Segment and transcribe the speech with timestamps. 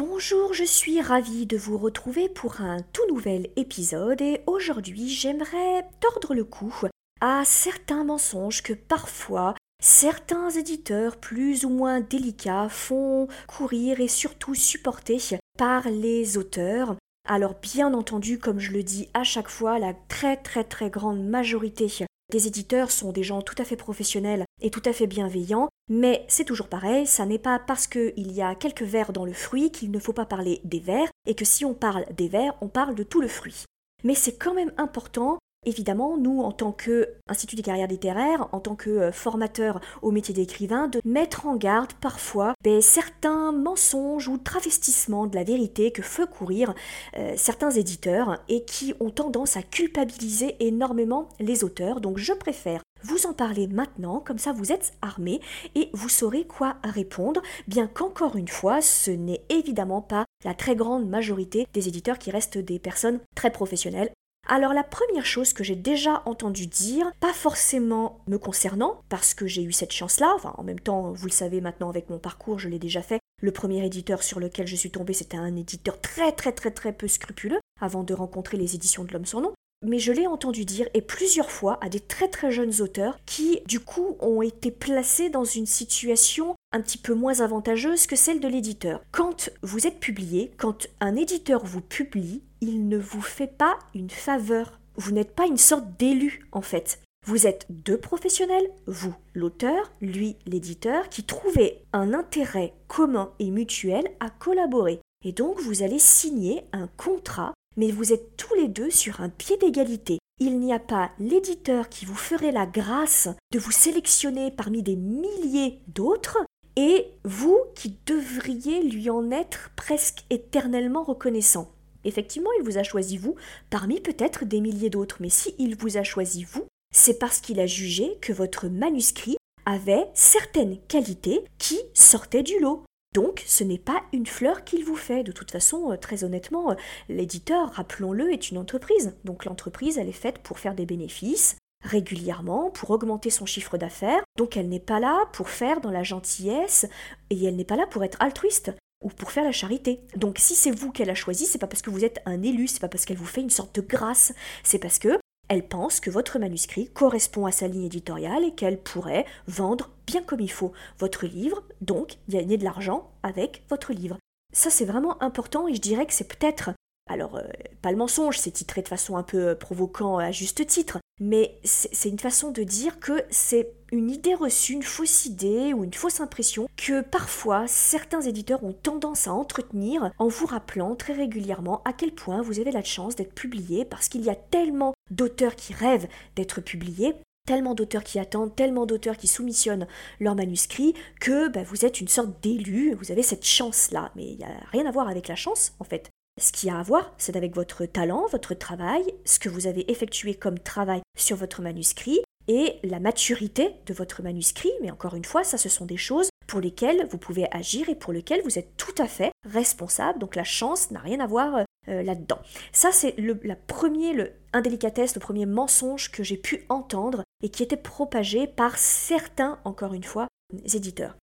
[0.00, 5.84] Bonjour, je suis ravie de vous retrouver pour un tout nouvel épisode et aujourd'hui j'aimerais
[6.00, 6.74] tordre le cou
[7.20, 14.54] à certains mensonges que parfois certains éditeurs plus ou moins délicats font courir et surtout
[14.54, 15.18] supporter
[15.58, 16.96] par les auteurs.
[17.28, 21.22] Alors bien entendu, comme je le dis à chaque fois, la très très très grande
[21.22, 25.68] majorité des éditeurs sont des gens tout à fait professionnels et tout à fait bienveillants,
[25.88, 29.32] mais c'est toujours pareil, ça n'est pas parce qu'il y a quelques vers dans le
[29.32, 32.54] fruit qu'il ne faut pas parler des vers, et que si on parle des vers,
[32.60, 33.64] on parle de tout le fruit.
[34.04, 38.76] Mais c'est quand même important Évidemment, nous, en tant qu'Institut des carrières littéraires, en tant
[38.76, 45.26] que euh, formateur au métier d'écrivain, de mettre en garde parfois certains mensonges ou travestissements
[45.26, 46.72] de la vérité que font courir
[47.18, 52.00] euh, certains éditeurs et qui ont tendance à culpabiliser énormément les auteurs.
[52.00, 55.40] Donc je préfère vous en parler maintenant, comme ça vous êtes armés
[55.74, 60.76] et vous saurez quoi répondre, bien qu'encore une fois, ce n'est évidemment pas la très
[60.76, 64.10] grande majorité des éditeurs qui restent des personnes très professionnelles.
[64.48, 69.46] Alors la première chose que j'ai déjà entendu dire, pas forcément me concernant, parce que
[69.46, 72.58] j'ai eu cette chance-là, enfin en même temps, vous le savez maintenant avec mon parcours,
[72.58, 76.00] je l'ai déjà fait, le premier éditeur sur lequel je suis tombée, c'était un éditeur
[76.00, 79.52] très très très très peu scrupuleux, avant de rencontrer les éditions de l'homme sans nom,
[79.82, 83.60] mais je l'ai entendu dire et plusieurs fois à des très très jeunes auteurs qui
[83.66, 88.40] du coup ont été placés dans une situation un petit peu moins avantageuse que celle
[88.40, 89.00] de l'éditeur.
[89.10, 94.10] Quand vous êtes publié, quand un éditeur vous publie, il ne vous fait pas une
[94.10, 94.78] faveur.
[94.96, 97.00] Vous n'êtes pas une sorte d'élu en fait.
[97.26, 104.04] Vous êtes deux professionnels, vous l'auteur, lui l'éditeur, qui trouvez un intérêt commun et mutuel
[104.20, 105.00] à collaborer.
[105.24, 109.30] Et donc vous allez signer un contrat mais vous êtes tous les deux sur un
[109.30, 110.18] pied d'égalité.
[110.38, 114.96] Il n'y a pas l'éditeur qui vous ferait la grâce de vous sélectionner parmi des
[114.96, 116.44] milliers d'autres,
[116.76, 121.72] et vous qui devriez lui en être presque éternellement reconnaissant.
[122.04, 123.36] Effectivement, il vous a choisi vous
[123.70, 127.60] parmi peut-être des milliers d'autres, mais si il vous a choisi vous, c'est parce qu'il
[127.60, 132.84] a jugé que votre manuscrit avait certaines qualités qui sortaient du lot.
[133.12, 135.24] Donc, ce n'est pas une fleur qu'il vous fait.
[135.24, 136.74] De toute façon, euh, très honnêtement, euh,
[137.08, 139.16] l'éditeur, rappelons-le, est une entreprise.
[139.24, 144.22] Donc l'entreprise, elle est faite pour faire des bénéfices régulièrement, pour augmenter son chiffre d'affaires.
[144.36, 146.86] Donc elle n'est pas là pour faire dans la gentillesse
[147.30, 148.72] et elle n'est pas là pour être altruiste
[149.02, 150.00] ou pour faire la charité.
[150.16, 152.68] Donc si c'est vous qu'elle a choisi, c'est pas parce que vous êtes un élu,
[152.68, 155.18] c'est pas parce qu'elle vous fait une sorte de grâce, c'est parce que
[155.50, 160.22] elle pense que votre manuscrit correspond à sa ligne éditoriale et qu'elle pourrait vendre bien
[160.22, 164.16] comme il faut votre livre, donc gagner de l'argent avec votre livre.
[164.52, 166.70] Ça c'est vraiment important et je dirais que c'est peut-être
[167.10, 167.42] alors, euh,
[167.82, 171.58] pas le mensonge, c'est titré de façon un peu euh, provocant à juste titre, mais
[171.62, 175.92] c'est une façon de dire que c'est une idée reçue, une fausse idée ou une
[175.92, 181.82] fausse impression que parfois certains éditeurs ont tendance à entretenir en vous rappelant très régulièrement
[181.84, 185.56] à quel point vous avez la chance d'être publié parce qu'il y a tellement d'auteurs
[185.56, 187.14] qui rêvent d'être publiés
[187.46, 189.88] tellement d'auteurs qui attendent, tellement d'auteurs qui soumissionnent
[190.20, 194.12] leurs manuscrits, que bah, vous êtes une sorte d'élu, vous avez cette chance-là.
[194.14, 196.10] Mais il n'y a rien à voir avec la chance, en fait.
[196.40, 199.90] Ce qui a à voir, c'est avec votre talent, votre travail, ce que vous avez
[199.90, 204.70] effectué comme travail sur votre manuscrit et la maturité de votre manuscrit.
[204.80, 207.94] Mais encore une fois, ça, ce sont des choses pour lesquelles vous pouvez agir et
[207.94, 210.18] pour lesquelles vous êtes tout à fait responsable.
[210.18, 212.38] Donc la chance n'a rien à voir euh, là-dedans.
[212.72, 217.50] Ça, c'est le la premier, le indélicatesse, le premier mensonge que j'ai pu entendre et
[217.50, 220.26] qui était propagé par certains, encore une fois,
[220.72, 221.16] éditeurs.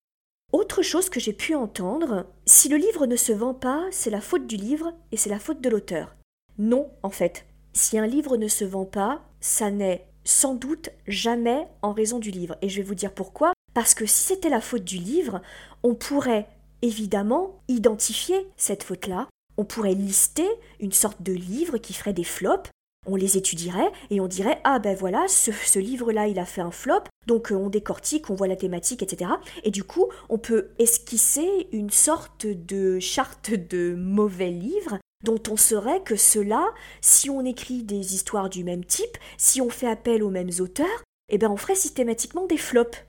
[0.54, 4.22] Autre chose que j'ai pu entendre, si le livre ne se vend pas, c'est la
[4.22, 6.16] faute du livre et c'est la faute de l'auteur.
[6.58, 7.46] Non, en fait.
[7.74, 12.32] Si un livre ne se vend pas, ça n'est sans doute jamais en raison du
[12.32, 12.56] livre.
[12.62, 13.52] Et je vais vous dire pourquoi.
[13.74, 15.42] Parce que si c'était la faute du livre,
[15.84, 16.48] on pourrait
[16.82, 19.28] évidemment identifier cette faute-là.
[19.58, 20.48] On pourrait lister
[20.80, 22.70] une sorte de livre qui ferait des flops
[23.08, 26.62] on les étudierait et on dirait ah ben voilà ce, livre là il a fait
[26.62, 29.32] un flop donc euh, on décortique on voit la thématique etc
[29.64, 35.58] et du coup on peut esquisser une sorte de charte de mauvais livres dont on
[35.58, 36.66] saurait que cela
[37.02, 41.04] si on écrit des histoires du même type si on fait appel aux mêmes auteurs
[41.30, 43.04] eh ben on ferait systématiquement des flops.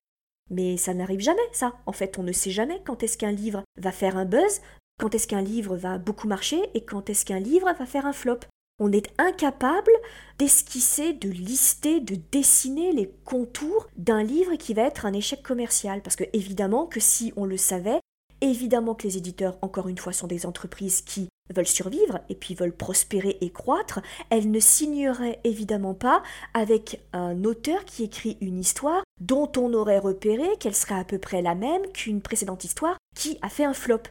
[0.51, 1.75] Mais ça n'arrive jamais ça.
[1.87, 4.61] En fait on ne sait jamais quand est-ce qu'un livre va faire un buzz
[4.99, 8.13] quand est-ce qu'un livre va beaucoup marcher et quand est-ce qu'un livre va faire un
[8.13, 8.41] flop
[8.81, 9.91] On est incapable
[10.39, 16.01] d'esquisser, de lister, de dessiner les contours d'un livre qui va être un échec commercial.
[16.01, 17.99] Parce que évidemment que si on le savait,
[18.41, 22.55] évidemment que les éditeurs, encore une fois, sont des entreprises qui veulent survivre et puis
[22.55, 26.23] veulent prospérer et croître, elles ne signeraient évidemment pas
[26.55, 31.19] avec un auteur qui écrit une histoire dont on aurait repéré qu'elle serait à peu
[31.19, 34.03] près la même qu'une précédente histoire qui a fait un flop.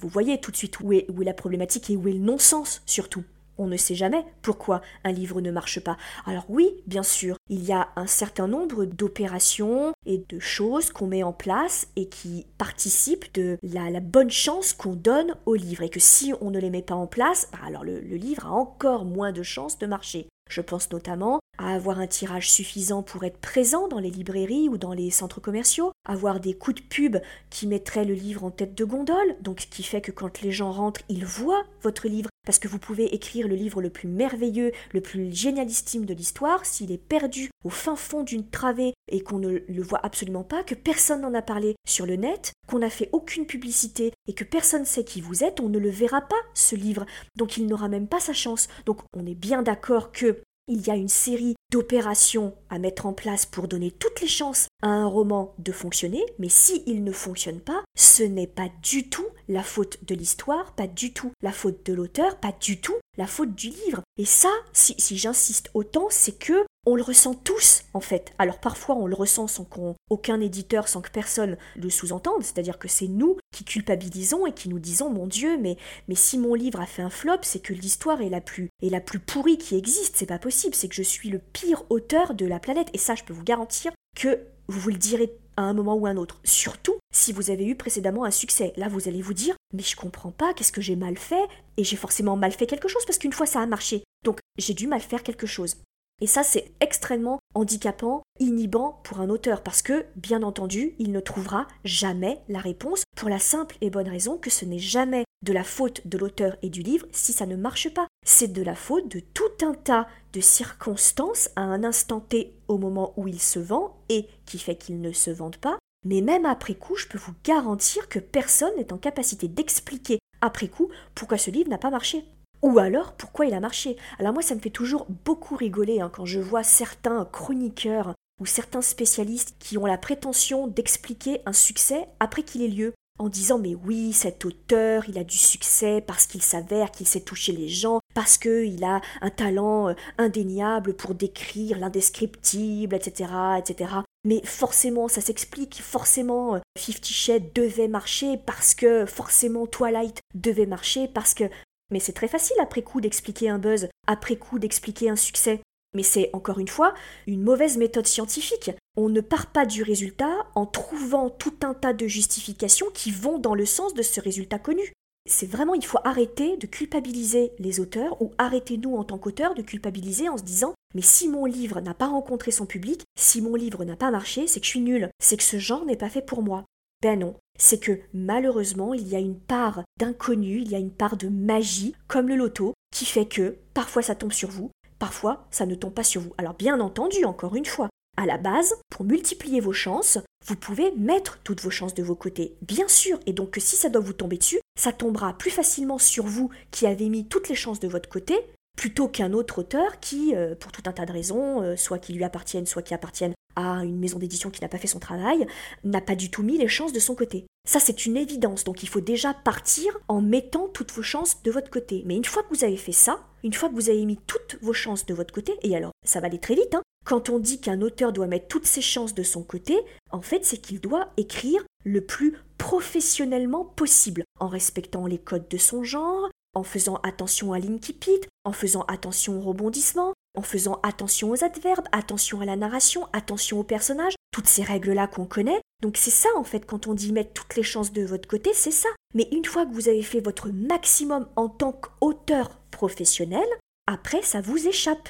[0.00, 2.20] Vous voyez tout de suite où est, où est la problématique et où est le
[2.20, 3.24] non-sens surtout.
[3.58, 5.96] On ne sait jamais pourquoi un livre ne marche pas.
[6.26, 11.06] Alors oui, bien sûr, il y a un certain nombre d'opérations et de choses qu'on
[11.06, 15.82] met en place et qui participent de la, bonne chance qu'on donne au livre.
[15.82, 18.50] Et que si on ne les met pas en place, bah alors le livre a
[18.50, 20.28] encore moins de chances de marcher.
[20.50, 24.78] Je pense notamment à avoir un tirage suffisant pour être présent dans les librairies ou
[24.78, 27.16] dans les centres commerciaux, avoir des coups de pub
[27.50, 30.52] qui mettraient le livre en tête de gondole, donc ce qui fait que quand les
[30.52, 34.08] gens rentrent, ils voient votre livre, parce que vous pouvez écrire le livre le plus
[34.08, 39.20] merveilleux, le plus génialissime de l'histoire, s'il est perdu au fin fond d'une travée et
[39.20, 42.78] qu'on ne le voit absolument pas, que personne n'en a parlé sur le net, qu'on
[42.78, 46.20] n'a fait aucune publicité et que personne sait qui vous êtes, on ne le verra
[46.20, 47.06] pas, ce livre.
[47.36, 48.68] Donc il n'aura même pas sa chance.
[48.86, 53.12] Donc on est bien d'accord que il y a une série d'opérations à mettre en
[53.12, 57.60] place pour donner toutes les chances à un roman de fonctionner, mais s'il ne fonctionne
[57.60, 61.84] pas, ce n'est pas du tout la faute de l'histoire, pas du tout la faute
[61.86, 64.02] de l'auteur, pas du tout la faute du livre.
[64.16, 68.34] Et ça, si, si j'insiste autant, c'est que on le ressent tous en fait.
[68.38, 72.88] Alors parfois on le ressent sans qu'aucun éditeur, sans que personne le sous-entende, c'est-à-dire que
[72.88, 75.76] c'est nous qui culpabilisons et qui nous disons mon Dieu, mais,
[76.14, 79.00] si mon livre a fait un flop, c'est que l'histoire est la plus est la
[79.00, 82.46] plus pourrie qui existe, c'est pas possible, c'est que je suis le pire auteur de
[82.46, 85.72] la planète et ça je peux vous garantir que vous vous le direz à un
[85.72, 86.40] moment ou un autre.
[86.44, 88.72] Surtout si vous avez eu précédemment un succès.
[88.76, 91.46] Là, vous allez vous dire, mais je comprends pas, qu'est-ce que j'ai mal fait?
[91.76, 94.04] Et j'ai forcément mal fait quelque chose parce qu'une fois ça a marché.
[94.24, 95.76] Donc j'ai dû mal faire quelque chose.
[96.20, 101.18] Et ça, c'est extrêmement handicapant, inhibant pour un auteur, parce que, bien entendu, il ne
[101.18, 105.52] trouvera jamais la réponse, pour la simple et bonne raison que ce n'est jamais de
[105.52, 108.06] la faute de l'auteur et du livre si ça ne marche pas.
[108.24, 112.78] C'est de la faute de tout un tas de circonstances à un instant T au
[112.78, 115.78] moment où il se vend et qui fait qu'il ne se vende pas.
[116.04, 120.68] Mais même après coup, je peux vous garantir que personne n'est en capacité d'expliquer après
[120.68, 122.24] coup pourquoi ce livre n'a pas marché.
[122.62, 126.10] Ou alors, pourquoi il a marché Alors moi, ça me fait toujours beaucoup rigoler hein,
[126.12, 132.08] quand je vois certains chroniqueurs ou certains spécialistes qui ont la prétention d'expliquer un succès
[132.20, 136.26] après qu'il ait lieu en disant mais oui, cet auteur, il a du succès parce
[136.26, 141.14] qu'il s'avère qu'il sait toucher les gens, parce qu'il a un talent euh, indéniable pour
[141.14, 143.94] décrire l'indescriptible, etc., etc.
[144.24, 150.66] Mais forcément, ça s'explique, forcément, euh, Fifty Shades devait marcher parce que forcément Twilight devait
[150.66, 151.44] marcher parce que
[151.90, 155.60] mais c'est très facile après coup d'expliquer un buzz, après coup d'expliquer un succès.
[155.94, 156.92] Mais c'est, encore une fois,
[157.26, 158.72] une mauvaise méthode scientifique.
[158.96, 163.38] On ne part pas du résultat en trouvant tout un tas de justifications qui vont
[163.38, 164.92] dans le sens de ce résultat connu.
[165.30, 169.54] C'est vraiment, il faut arrêter de culpabiliser les auteurs ou arrêter nous en tant qu'auteurs
[169.54, 173.42] de culpabiliser en se disant mais si mon livre n'a pas rencontré son public, si
[173.42, 175.96] mon livre n'a pas marché, c'est que je suis nul, c'est que ce genre n'est
[175.96, 176.64] pas fait pour moi.
[177.02, 180.92] Ben non, c'est que malheureusement, il y a une part d'inconnu, il y a une
[180.92, 185.46] part de magie, comme le loto, qui fait que parfois ça tombe sur vous, parfois
[185.50, 186.32] ça ne tombe pas sur vous.
[186.38, 190.92] Alors bien entendu, encore une fois, à la base, pour multiplier vos chances, vous pouvez
[190.92, 194.02] mettre toutes vos chances de vos côtés, bien sûr, et donc que si ça doit
[194.02, 197.80] vous tomber dessus, ça tombera plus facilement sur vous qui avez mis toutes les chances
[197.80, 198.36] de votre côté,
[198.76, 202.12] plutôt qu'un autre auteur qui, euh, pour tout un tas de raisons, euh, soit qui
[202.12, 205.46] lui appartiennent, soit qui appartiennent à une maison d'édition qui n'a pas fait son travail,
[205.84, 207.46] n'a pas du tout mis les chances de son côté.
[207.66, 211.50] Ça, c'est une évidence, donc il faut déjà partir en mettant toutes vos chances de
[211.50, 212.02] votre côté.
[212.04, 214.58] Mais une fois que vous avez fait ça, une fois que vous avez mis toutes
[214.60, 217.38] vos chances de votre côté, et alors ça va aller très vite, hein, quand on
[217.38, 219.76] dit qu'un auteur doit mettre toutes ses chances de son côté,
[220.10, 225.58] en fait c'est qu'il doit écrire le plus professionnellement possible, en respectant les codes de
[225.58, 231.30] son genre, en faisant attention à l'incipit, en faisant attention aux rebondissements, en faisant attention
[231.30, 235.60] aux adverbes, attention à la narration, attention aux personnages, toutes ces règles-là qu'on connaît.
[235.82, 238.50] Donc c'est ça en fait quand on dit mettre toutes les chances de votre côté,
[238.52, 238.88] c'est ça.
[239.14, 243.46] Mais une fois que vous avez fait votre maximum en tant qu'auteur professionnel,
[243.86, 245.08] après ça vous échappe.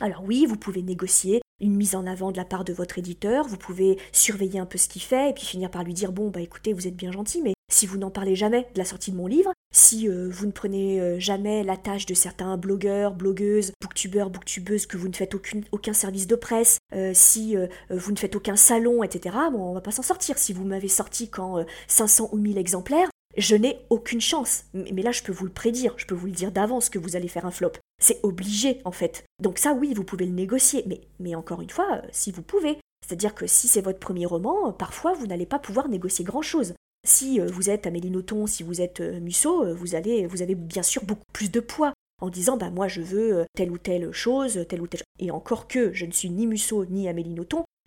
[0.00, 3.46] Alors oui, vous pouvez négocier une mise en avant de la part de votre éditeur,
[3.46, 6.28] vous pouvez surveiller un peu ce qu'il fait et puis finir par lui dire bon
[6.28, 9.12] bah écoutez vous êtes bien gentil mais si vous n'en parlez jamais de la sortie
[9.12, 13.14] de mon livre, si euh, vous ne prenez euh, jamais la tâche de certains blogueurs,
[13.14, 15.34] blogueuses, booktubeurs, booktubeuses, que vous ne faites
[15.72, 17.56] aucun service de presse, euh, si
[17.88, 20.38] vous ne faites aucun salon, etc., bon, on va pas s'en sortir.
[20.38, 24.64] Si vous m'avez sorti quand 500 ou 1000 exemplaires, Je n'ai aucune chance.
[24.74, 27.16] Mais là, je peux vous le prédire, je peux vous le dire d'avance que vous
[27.16, 27.72] allez faire un flop.
[28.00, 29.24] C'est obligé, en fait.
[29.40, 30.84] Donc ça, oui, vous pouvez le négocier.
[31.18, 32.78] Mais, encore une fois, euh, si vous pouvez.
[33.06, 36.74] C'est-à-dire que si c'est votre premier roman, euh, parfois, vous n'allez pas pouvoir négocier grand-chose.
[37.06, 38.12] Si euh, vous êtes Amélie
[38.46, 42.28] si vous êtes Musso, vous, allez, vous avez bien sûr beaucoup plus de poids en
[42.28, 45.26] disant bah moi je veux telle ou telle chose, telle ou telle chose.
[45.26, 47.34] Et encore que je ne suis ni Musso ni Amélie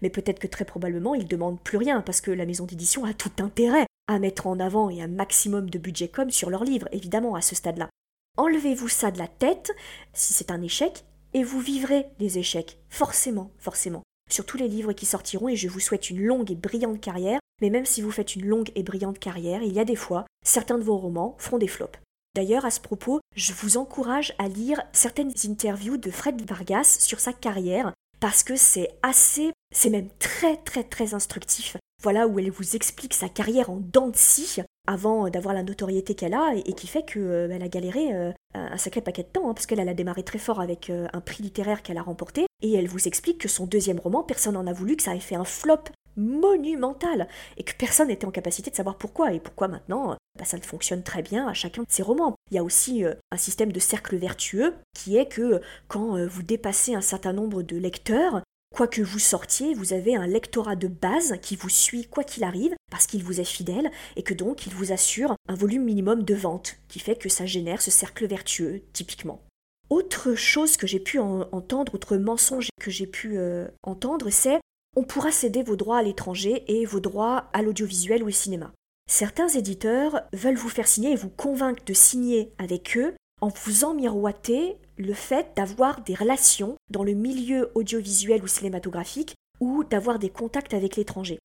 [0.01, 3.13] mais peut-être que très probablement ils demandent plus rien parce que la maison d'édition a
[3.13, 6.87] tout intérêt à mettre en avant et un maximum de budget comme sur leur livre,
[6.91, 7.89] évidemment, à ce stade-là.
[8.37, 9.71] Enlevez-vous ça de la tête,
[10.13, 14.03] si c'est un échec, et vous vivrez des échecs, forcément, forcément.
[14.29, 17.39] Sur tous les livres qui sortiront, et je vous souhaite une longue et brillante carrière,
[17.61, 20.25] mais même si vous faites une longue et brillante carrière, il y a des fois,
[20.45, 21.99] certains de vos romans feront des flops.
[22.35, 27.19] D'ailleurs, à ce propos, je vous encourage à lire certaines interviews de Fred Vargas sur
[27.19, 32.51] sa carrière, parce que c'est assez, c'est même très très très instructif voilà où elle
[32.51, 36.73] vous explique sa carrière en dents de scie avant d'avoir la notoriété qu'elle a et,
[36.73, 39.79] qui fait qu'elle euh, a galéré euh, un sacré paquet de temps, hein, parce qu'elle
[39.79, 43.07] a démarré très fort avec euh, un prix littéraire qu'elle a remporté, et elle vous
[43.07, 45.85] explique que son deuxième roman, personne n'en a voulu, que ça avait fait un flop
[46.15, 47.27] monumental,
[47.57, 51.03] et que personne n'était en capacité de savoir pourquoi, et pourquoi maintenant bah, ça fonctionne
[51.03, 52.35] très bien à chacun de ses romans.
[52.51, 56.93] Il y a aussi un système de cercle vertueux, qui est que quand vous dépassez
[56.93, 58.41] un certain nombre de lecteurs,
[58.75, 62.43] Quoi que vous sortiez, vous avez un lectorat de base qui vous suit quoi qu'il
[62.43, 66.23] arrive, parce qu'il vous est fidèle, et que donc il vous assure un volume minimum
[66.23, 69.41] de vente, qui fait que ça génère ce cercle vertueux, typiquement.
[69.89, 74.59] Autre chose que j'ai pu entendre, autre mensonge que j'ai pu euh, entendre, c'est
[74.97, 78.73] on pourra céder vos droits à l'étranger et vos droits à l'audiovisuel ou au cinéma.
[79.09, 83.93] Certains éditeurs veulent vous faire signer et vous convaincre de signer avec eux en vous
[83.93, 90.29] miroiter le fait d'avoir des relations dans le milieu audiovisuel ou cinématographique ou d'avoir des
[90.29, 91.39] contacts avec l'étranger.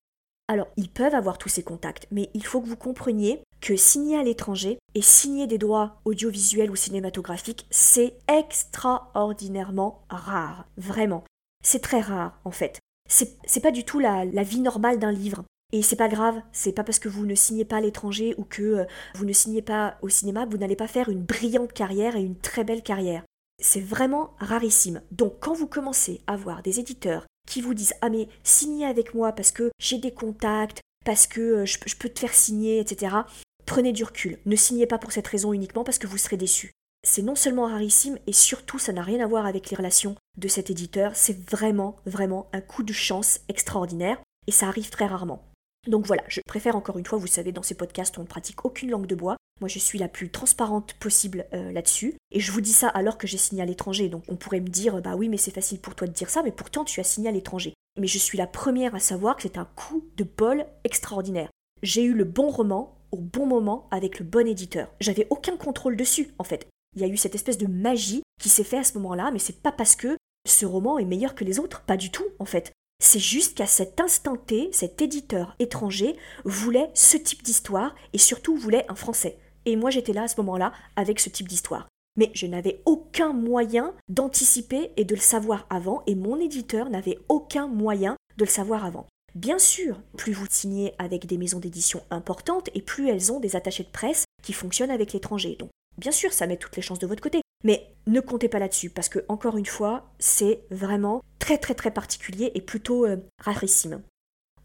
[0.48, 4.18] Alors, ils peuvent avoir tous ces contacts, mais il faut que vous compreniez que signer
[4.18, 10.66] à l'étranger et signer des droits audiovisuels ou cinématographiques, c'est extraordinairement rare.
[10.76, 11.24] Vraiment.
[11.62, 12.80] C'est très rare, en fait.
[13.08, 15.44] C'est pas du tout la vie normale d'un livre.
[15.72, 18.44] Et c'est pas grave, c'est pas parce que vous ne signez pas à l'étranger ou
[18.44, 18.84] que euh,
[19.14, 22.22] vous ne signez pas au cinéma que vous n'allez pas faire une brillante carrière et
[22.22, 23.22] une très belle carrière.
[23.62, 25.02] C'est vraiment rarissime.
[25.12, 29.14] Donc quand vous commencez à voir des éditeurs qui vous disent Ah mais signez avec
[29.14, 33.16] moi parce que j'ai des contacts, parce que euh, je, peux te faire signer, etc.
[33.64, 34.38] Prenez du recul.
[34.46, 36.72] Ne signez pas pour cette raison uniquement parce que vous serez déçu.
[37.04, 40.48] C'est non seulement rarissime et surtout ça n'a rien à voir avec les relations de
[40.48, 45.49] cet éditeur, c'est vraiment, vraiment un coup de chance extraordinaire et ça arrive très rarement.
[45.86, 48.64] Donc voilà, je préfère encore une fois, vous savez, dans ces podcasts, on ne pratique
[48.64, 49.36] aucune langue de bois.
[49.60, 52.16] Moi, je suis la plus transparente possible euh, là-dessus.
[52.30, 54.08] Et je vous dis ça alors que j'ai signé à l'étranger.
[54.08, 56.42] Donc on pourrait me dire, bah oui, mais c'est facile pour toi de dire ça,
[56.42, 57.74] mais pourtant tu as signé à l'étranger.
[57.98, 61.50] Mais je suis la première à savoir que c'est un coup de bol extraordinaire.
[61.82, 64.92] J'ai eu le bon roman au bon moment avec le bon éditeur.
[65.00, 66.68] J'avais aucun contrôle dessus, en fait.
[66.96, 69.38] Il y a eu cette espèce de magie qui s'est fait à ce moment-là, mais
[69.38, 72.44] c'est pas parce que ce roman est meilleur que les autres, pas du tout, en
[72.44, 72.72] fait.
[73.02, 78.56] C'est juste qu'à cet instant T, cet éditeur étranger voulait ce type d'histoire et surtout
[78.56, 79.38] voulait un français.
[79.64, 81.88] Et moi j'étais là à ce moment-là avec ce type d'histoire.
[82.16, 87.18] Mais je n'avais aucun moyen d'anticiper et de le savoir avant, et mon éditeur n'avait
[87.28, 89.06] aucun moyen de le savoir avant.
[89.34, 93.56] Bien sûr, plus vous signez avec des maisons d'édition importantes, et plus elles ont des
[93.56, 95.56] attachés de presse qui fonctionnent avec l'étranger.
[96.00, 97.42] Bien sûr, ça met toutes les chances de votre côté.
[97.62, 101.90] Mais ne comptez pas là-dessus, parce que, encore une fois, c'est vraiment très très très
[101.90, 104.02] particulier et plutôt euh, rarissime.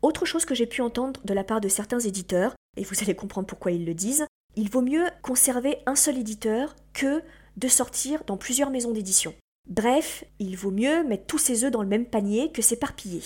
[0.01, 3.15] Autre chose que j'ai pu entendre de la part de certains éditeurs, et vous allez
[3.15, 4.25] comprendre pourquoi ils le disent,
[4.56, 7.22] il vaut mieux conserver un seul éditeur que
[7.58, 9.34] de sortir dans plusieurs maisons d'édition.
[9.67, 13.22] Bref, il vaut mieux mettre tous ses œufs dans le même panier que s'éparpiller.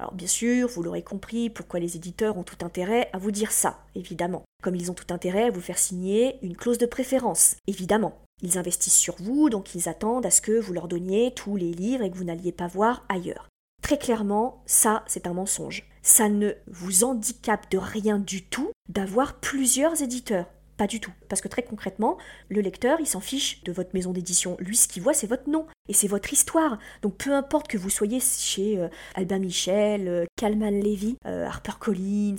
[0.00, 3.52] Alors bien sûr, vous l'aurez compris, pourquoi les éditeurs ont tout intérêt à vous dire
[3.52, 4.42] ça, évidemment.
[4.62, 8.18] Comme ils ont tout intérêt à vous faire signer une clause de préférence, évidemment.
[8.42, 11.72] Ils investissent sur vous, donc ils attendent à ce que vous leur donniez tous les
[11.72, 13.48] livres et que vous n'alliez pas voir ailleurs.
[13.80, 15.88] Très clairement, ça, c'est un mensonge.
[16.02, 20.46] Ça ne vous handicape de rien du tout d'avoir plusieurs éditeurs.
[20.76, 21.12] Pas du tout.
[21.28, 22.18] Parce que très concrètement,
[22.50, 24.56] le lecteur, il s'en fiche de votre maison d'édition.
[24.60, 25.66] Lui, ce qu'il voit, c'est votre nom.
[25.88, 26.78] Et c'est votre histoire.
[27.02, 32.36] Donc peu importe que vous soyez chez euh, Albin Michel, euh, Calman Levy, euh, HarperCollins,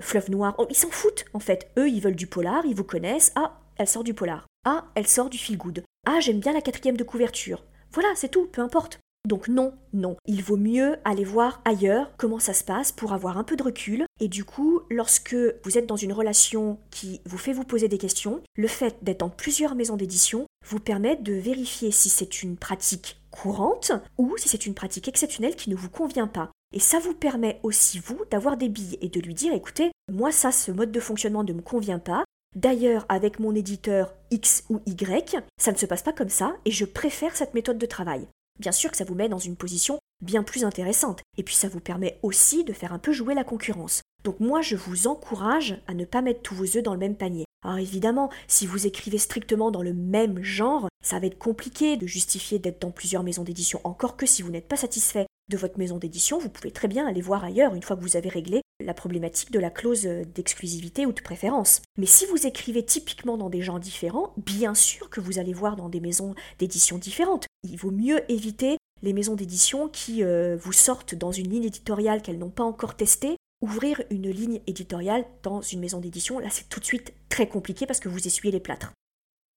[0.00, 1.70] Fleuve Noir, oh, ils s'en foutent en fait.
[1.78, 3.32] Eux, ils veulent du polar, ils vous connaissent.
[3.34, 4.46] Ah, elle sort du polar.
[4.64, 5.82] Ah, elle sort du feel good.
[6.06, 7.64] Ah, j'aime bien la quatrième de couverture.
[7.92, 8.98] Voilà, c'est tout, peu importe.
[9.28, 13.38] Donc non, non, il vaut mieux aller voir ailleurs comment ça se passe pour avoir
[13.38, 14.04] un peu de recul.
[14.18, 17.98] Et du coup, lorsque vous êtes dans une relation qui vous fait vous poser des
[17.98, 22.56] questions, le fait d'être dans plusieurs maisons d'édition vous permet de vérifier si c'est une
[22.56, 26.50] pratique courante ou si c'est une pratique exceptionnelle qui ne vous convient pas.
[26.74, 30.32] Et ça vous permet aussi, vous, d'avoir des billes et de lui dire, écoutez, moi
[30.32, 32.24] ça, ce mode de fonctionnement ne me convient pas.
[32.56, 36.72] D'ailleurs, avec mon éditeur X ou Y, ça ne se passe pas comme ça et
[36.72, 38.26] je préfère cette méthode de travail.
[38.58, 41.22] Bien sûr que ça vous met dans une position bien plus intéressante.
[41.36, 44.02] Et puis ça vous permet aussi de faire un peu jouer la concurrence.
[44.24, 47.16] Donc moi, je vous encourage à ne pas mettre tous vos œufs dans le même
[47.16, 47.44] panier.
[47.64, 52.06] Alors évidemment, si vous écrivez strictement dans le même genre, ça va être compliqué de
[52.06, 55.78] justifier d'être dans plusieurs maisons d'édition, encore que si vous n'êtes pas satisfait de votre
[55.78, 58.62] maison d'édition, vous pouvez très bien aller voir ailleurs une fois que vous avez réglé
[58.84, 61.82] la problématique de la clause d'exclusivité ou de préférence.
[61.98, 65.76] Mais si vous écrivez typiquement dans des genres différents, bien sûr que vous allez voir
[65.76, 67.46] dans des maisons d'édition différentes.
[67.64, 72.22] Il vaut mieux éviter les maisons d'édition qui euh, vous sortent dans une ligne éditoriale
[72.22, 76.68] qu'elles n'ont pas encore testée ouvrir une ligne éditoriale dans une maison d'édition, là c'est
[76.68, 78.92] tout de suite très compliqué parce que vous essuyez les plâtres.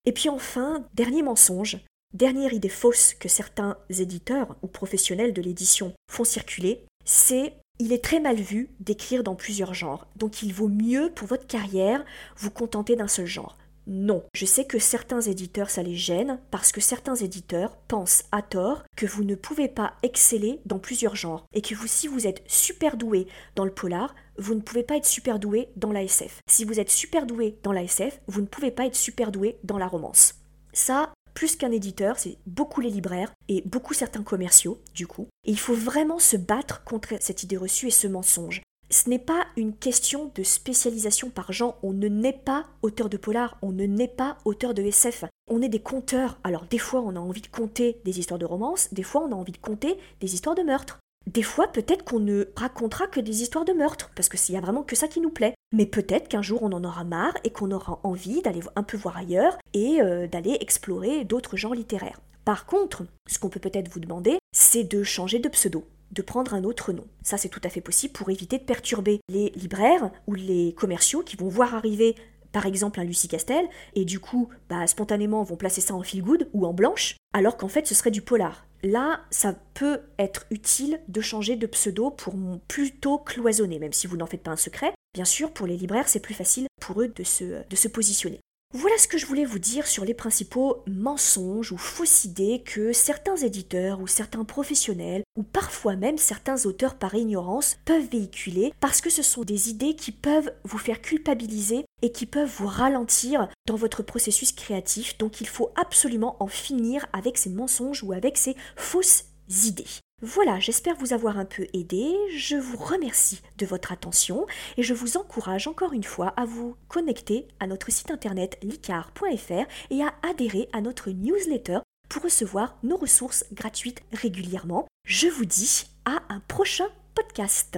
[0.05, 1.79] Et puis enfin, dernier mensonge,
[2.13, 8.03] dernière idée fausse que certains éditeurs ou professionnels de l'édition font circuler, c'est il est
[8.03, 12.05] très mal vu d'écrire dans plusieurs genres, donc il vaut mieux pour votre carrière
[12.37, 13.57] vous contenter d'un seul genre.
[13.87, 18.41] Non, je sais que certains éditeurs ça les gêne parce que certains éditeurs pensent à
[18.41, 22.41] tort que vous ne pouvez pas exceller dans plusieurs genres et que si vous êtes
[22.47, 26.39] super doué dans le polar, vous ne pouvez pas être super doué dans la SF.
[26.49, 29.57] Si vous êtes super doué dans la SF, vous ne pouvez pas être super doué
[29.63, 30.33] dans la romance.
[30.73, 35.27] Ça, plus qu'un éditeur, c'est beaucoup les libraires et beaucoup certains commerciaux, du coup.
[35.43, 38.61] Et il faut vraiment se battre contre cette idée reçue et ce mensonge.
[38.91, 41.77] Ce n'est pas une question de spécialisation par genre.
[41.81, 45.25] On ne naît pas auteur de polar, on ne naît pas auteur de SF.
[45.49, 46.37] On est des conteurs.
[46.43, 49.31] Alors des fois on a envie de conter des histoires de romance, des fois on
[49.31, 50.99] a envie de conter des histoires de meurtre.
[51.25, 54.61] Des fois peut-être qu'on ne racontera que des histoires de meurtre, parce que s'il a
[54.61, 55.55] vraiment que ça qui nous plaît.
[55.73, 58.97] Mais peut-être qu'un jour on en aura marre et qu'on aura envie d'aller un peu
[58.97, 62.21] voir ailleurs et euh, d'aller explorer d'autres genres littéraires.
[62.45, 66.53] Par contre, ce qu'on peut peut-être vous demander, c'est de changer de pseudo de prendre
[66.53, 67.05] un autre nom.
[67.23, 71.21] Ça, c'est tout à fait possible pour éviter de perturber les libraires ou les commerciaux
[71.21, 72.15] qui vont voir arriver
[72.55, 76.23] par exemple un Lucie Castel, et du coup, bah, spontanément, vont placer ça en feel
[76.23, 78.65] good ou en blanche, alors qu'en fait, ce serait du polar.
[78.81, 82.33] Là, ça peut être utile de changer de pseudo pour
[82.69, 84.93] plutôt cloisonner, même si vous n'en faites pas un secret.
[85.13, 88.39] Bien sûr, pour les libraires, c'est plus facile pour eux de se, de se positionner.
[88.77, 92.91] Voilà ce que je voulais vous dire sur les principaux mensonges ou fausses idées que
[92.91, 98.99] certains éditeurs ou certains professionnels ou parfois même certains auteurs par ignorance peuvent véhiculer parce
[98.99, 103.47] que ce sont des idées qui peuvent vous faire culpabiliser et qui peuvent vous ralentir
[103.65, 105.17] dans votre processus créatif.
[105.19, 110.01] Donc il faut absolument en finir avec ces mensonges ou avec ces fausses idées.
[110.21, 112.15] Voilà, j'espère vous avoir un peu aidé.
[112.35, 114.47] Je vous remercie de votre attention
[114.77, 119.65] et je vous encourage encore une fois à vous connecter à notre site internet licar.fr
[119.89, 124.87] et à adhérer à notre newsletter pour recevoir nos ressources gratuites régulièrement.
[125.05, 127.77] Je vous dis à un prochain podcast